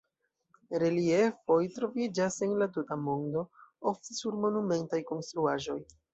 Reliefoj 0.83 1.57
troviĝas 1.75 2.39
en 2.47 2.57
la 2.63 2.69
tuta 2.79 2.99
mondo, 3.03 3.45
ofte 3.93 4.19
sur 4.23 4.41
monumentaj 4.49 5.05
konstruaĵoj. 5.13 5.81